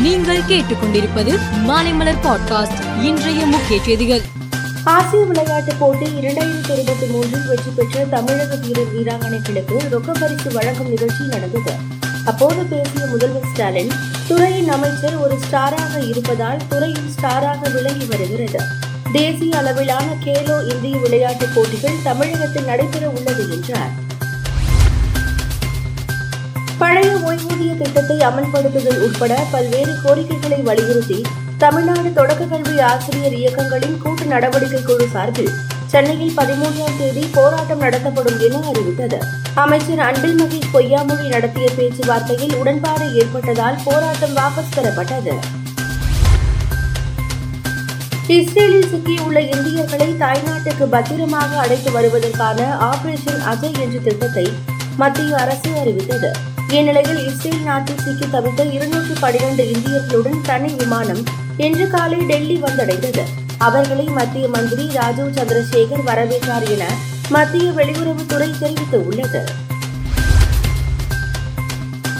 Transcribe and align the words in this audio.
நீங்கள் 0.00 0.42
கேட்டுக்கொண்டிருப்பது 0.42 1.38
மாலைமலர் 1.66 2.16
பாட்காஸ்ட் 2.22 3.02
இன்றைய 3.02 3.46
முக்கிய 3.46 3.82
செய்திகள். 3.82 4.20
ஆசிய 4.84 5.24
விளையாட்டுப் 5.24 5.76
போட்டி 5.78 6.06
இரண்டாயிரத்தி 6.06 6.72
இருபத்தி 6.72 7.06
மூன்றில் 7.06 7.46
வெற்றி 7.46 7.70
பெற்ற 7.76 8.04
தமிழக 8.04 8.56
வீரர் 8.56 8.94
வீராங்கனைகளுக்கு 8.94 9.78
ரொக்க 9.90 10.12
பரிசு 10.20 10.52
வழங்கும் 10.52 10.88
நிகழ்ச்சி 10.88 11.24
நடந்தது. 11.24 11.72
அப்போது 12.24 12.64
பேசிய 12.64 13.06
முதல்வர் 13.06 13.48
ஸ்டாலின் 13.52 13.90
துறையின் 14.28 14.68
அமைச்சர் 14.68 15.16
ஒரு 15.16 15.38
ஸ்டாராக 15.50 16.08
இருப்பதால் 16.08 16.60
துறையும் 16.68 17.10
ஸ்டாராக 17.20 17.72
விளங்கி 17.72 18.04
வருகிறது. 18.04 18.60
தேசிய 19.12 19.58
அளவிலான 19.58 20.04
கேலோ 20.24 20.74
இந்திய 20.74 20.96
விளையாட்டுப் 20.96 21.54
போட்டிகள் 21.54 22.02
தமிழகத்தில் 22.02 22.64
நடைபெற 22.64 23.08
உள்ளது 23.08 23.50
என்றார். 23.50 24.08
ஓய்வூதிய 27.30 27.72
திட்டத்தை 27.80 28.16
அமல்படுத்துதல் 28.28 29.00
உட்பட 29.06 29.32
பல்வேறு 29.50 29.92
கோரிக்கைகளை 30.04 30.60
வலியுறுத்தி 30.68 31.18
தமிழ்நாடு 31.62 32.10
தொடக்க 32.12 32.42
கல்வி 32.44 32.76
ஆசிரியர் 32.90 33.36
இயக்கங்களின் 33.40 33.98
கூட்டு 34.04 34.24
நடவடிக்கை 34.24 34.80
குழு 34.82 35.06
சார்பில் 35.14 35.52
சென்னையில் 35.92 36.34
பதிமூன்றாம் 36.38 36.98
தேதி 36.98 37.22
போராட்டம் 37.36 37.82
நடத்தப்படும் 37.84 38.40
என 38.46 38.60
அறிவித்தது. 38.70 39.18
அமைச்சர் 39.54 40.02
அன்பில் 40.08 40.36
மகேஷ் 40.40 40.72
பொய்யாமொழி 40.74 41.26
நடத்திய 41.28 41.68
பேச்சுவார்த்தையில் 41.78 42.54
உடன்பாடு 42.60 43.06
ஏற்பட்டதால் 43.20 43.80
போராட்டம் 43.84 44.36
வாபஸ் 44.38 44.74
பெறப்பட்டது. 44.76 45.34
இஸ்ரேலில் 48.38 48.90
சிக்கியுள்ள 48.92 49.38
இந்தியர்களை 49.54 50.10
தாய்நாட்டுக்கு 50.24 50.86
பத்திரமாக 50.96 51.58
அழைத்து 51.64 51.92
வருவதற்கான 51.98 52.68
ஆபரேஷன் 52.90 53.42
அஜய் 53.52 53.80
என்ற 53.86 53.98
திட்டத்தை 54.08 54.46
மத்திய 54.96 55.36
அரசு 55.36 55.70
அறிவித்தது. 55.82 56.30
இந்நிலையில் 56.78 57.20
இஸ்ரேல் 57.28 57.62
நாட்டில் 57.62 58.02
சிக்கி 58.04 58.26
தவித்த 58.32 58.64
இருநூற்றி 58.72 59.14
பனிரெண்டு 59.20 59.62
இந்தியர்களுடன் 59.74 60.40
தனி 60.40 60.68
விமானம் 60.72 61.22
இன்று 61.56 61.86
காலை 61.86 62.18
டெல்லி 62.18 62.56
வந்தடைந்தது. 62.62 63.24
அவர்களை 63.58 64.04
மத்திய 64.04 64.48
மந்திரி 64.48 64.84
ராஜீவ் 64.92 65.34
சந்திரசேகர் 65.38 66.04
வரவேற்றார் 66.04 66.68
என 66.74 66.84
மத்திய 67.28 67.70
வெளியுறவுத்துறை 67.70 68.50
தெரிவித்துள்ளது. 68.62 69.42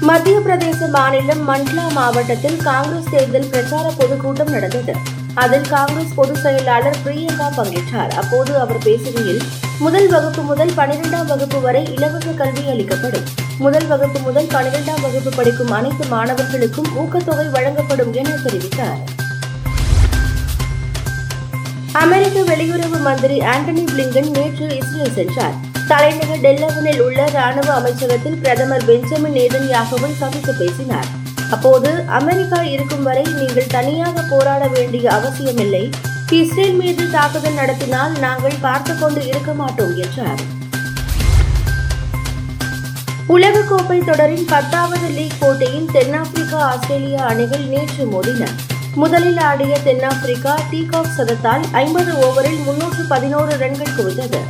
மத்திய 0.00 0.38
பிரதேச 0.38 0.88
மாநிலம் 0.88 1.44
மண்ட்லா 1.48 1.86
மாவட்டத்தில் 1.92 2.62
காங்கிரஸ் 2.62 3.10
தேர்தல் 3.10 3.50
பிரச்சார 3.50 3.92
பொதுக்கூட்டம் 3.98 4.50
நடந்தது. 4.50 4.94
அதில் 5.34 5.68
காங்கிரஸ் 5.68 6.14
பொதுச் 6.14 6.42
செயலாளர் 6.42 7.02
பிரியங்கா 7.04 7.48
பங்கேற்றார். 7.56 8.12
அப்போது 8.22 8.58
அவர் 8.58 8.78
பேசுகையில் 8.78 9.44
முதல் 9.78 10.08
வகுப்பு 10.08 10.42
முதல் 10.42 10.70
பனிரெண்டாம் 10.76 11.26
வகுப்பு 11.26 11.60
வரை 11.60 11.94
இலவச 11.94 12.30
கல்வி 12.30 12.68
அளிக்கப்படும். 12.68 13.24
முதல் 13.58 13.86
வகுப்பு 13.86 14.20
முதல் 14.20 14.46
பனிரெண்டாம் 14.46 15.00
வகுப்பு 15.00 15.30
படிக்கும் 15.36 15.70
அனைத்து 15.70 16.04
மாணவர்களுக்கும் 16.04 16.88
ஊக்கத்தொகை 16.96 17.50
வழங்கப்படும் 17.50 18.12
என 18.12 18.28
தெரிவித்தார். 18.28 19.00
அமெரிக்க 21.92 22.40
வெளியுறவு 22.40 23.00
மந்திரி 23.00 23.40
ஆண்டனி 23.40 23.84
பிளிங்கன் 23.92 24.30
நேற்று 24.30 24.76
இஸ்ரேல் 24.76 25.12
சென்றார். 25.12 25.54
தலைநகர் 25.88 26.40
டெல்லவனில் 26.40 27.00
உள்ள 27.00 27.30
ராணுவ 27.32 27.74
அமைச்சகத்தில் 27.74 28.40
பிரதமர் 28.40 28.84
பெஞ்சமின் 28.84 29.32
நேதன்யாகுவை 29.32 30.16
சந்தித்து 30.18 30.54
பேசினார். 30.54 31.06
அப்போது 31.50 32.04
அமெரிக்கா 32.06 32.62
இருக்கும் 32.62 33.02
வரை 33.02 33.22
நீங்கள் 33.22 33.66
தனியாக 33.66 34.22
போராட 34.30 34.66
வேண்டிய 34.66 35.10
அவசியமில்லை. 35.10 35.90
இஸ்ரேல் 36.30 36.74
மீது 36.74 37.10
தாக்குதல் 37.10 37.52
நடத்தினால் 37.52 38.18
நாங்கள் 38.18 38.54
பார்த்து 38.60 38.98
கொண்டு 38.98 39.26
இருக்க 39.26 39.52
மாட்டோம் 39.52 39.96
என்றார். 39.96 40.40
உலகக்கோப்பை 43.28 44.04
தொடரின் 44.04 44.44
பத்தாவது 44.44 45.08
லீக் 45.08 45.36
போட்டியில் 45.40 45.90
தென்னாப்பிரிக்கா 45.92 46.58
ஆஸ்திரேலியா 46.58 47.24
அணிகள் 47.24 47.64
நேற்று 47.64 48.04
மோதின. 48.04 48.48
முதலில் 48.94 49.38
ஆடிய 49.38 49.78
தென்னாப்பிரிக்கா 49.84 50.58
டீகாக் 50.70 51.14
சதத்தால் 51.16 51.64
ஐம்பது 51.72 52.12
ஓவரில் 52.12 52.62
முன்னூற்று 52.62 53.04
பதினோரு 53.04 53.56
ரன்கள் 53.56 53.96
குவித்தது. 53.96 54.40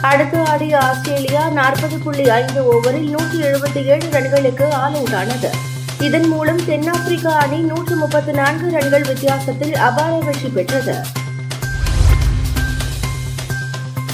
அடுத்து 0.00 0.44
ஆடிய 0.44 0.78
ஆஸ்திரேலியா 0.78 1.48
நாற்பது 1.48 1.98
புள்ளி 1.98 2.28
ஐந்து 2.28 2.72
ஓவரில் 2.74 3.10
நூற்றி 3.10 3.40
எழுபத்தி 3.40 3.84
ஏழு 3.84 4.06
ரன்களுக்கு 4.06 4.70
ஆல் 4.72 4.94
அவுட் 4.94 5.14
ஆனது. 5.14 5.50
இதன் 5.98 6.28
மூலம் 6.28 6.64
தென்னாப்பிரிக்கா 6.64 7.30
அணி 7.30 7.56
நூற்று 7.56 7.96
முப்பத்தி 7.96 8.32
நான்கு 8.32 8.70
ரன்கள் 8.70 9.02
வித்தியாசத்தில் 9.02 9.74
அபார 9.74 10.18
வெற்றி 10.18 10.48
பெற்றது. 10.48 10.96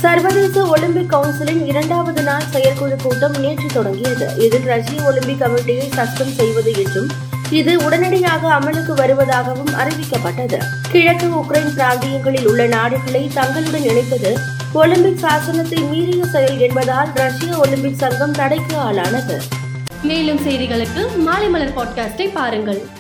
சர்வதேச 0.01 0.65
ஒலிம்பிக் 0.65 1.13
கவுன்சிலின் 1.13 1.67
இரண்டாவது 1.67 2.23
நாள் 2.23 2.43
செயற்குழு 2.51 2.97
கூட்டம் 3.03 3.39
நேற்று 3.39 3.67
தொடங்கியது. 3.73 4.35
இதில் 4.39 4.63
ரஷ்ய 4.63 5.03
ஒலிம்பிக் 5.03 5.41
கமிட்டியை 5.41 5.89
சஸ்பெண்ட் 5.97 6.35
செய்வது 6.35 6.73
என்றும் 6.73 7.11
இது 7.51 7.85
உடனடியாக 7.85 8.49
அமலுக்கு 8.49 8.95
வருவதாகவும் 8.95 9.73
அறிவிக்கப்பட்டது. 9.73 10.59
கிழக்கு 10.91 11.27
உக்ரைன் 11.27 11.75
பிராந்தியங்களில் 11.77 12.47
உள்ள 12.47 12.67
நாடுகளை 12.67 13.31
தங்களுடன் 13.35 13.83
இணைப்பது 13.83 14.35
ஒலிம்பிக் 14.73 15.19
சாசனத்தை 15.19 15.89
மீறிய 15.89 16.25
செயல் 16.25 16.59
என்பதால் 16.59 17.11
ரஷ்ய 17.15 17.59
ஒலிம்பிக் 17.59 17.99
சங்கம் 17.99 18.33
தடைக்கு 18.33 18.77
ஆளானது. 18.77 19.41
மேலும் 20.03 20.47
செய்திகளுக்கு 20.47 21.17
மாலை 21.17 21.49
மலர் 21.49 21.77
பாட்காஸ்டை 21.77 22.31
பாருங்கள். 22.33 22.98